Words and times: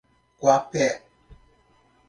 Guapé 0.41 0.87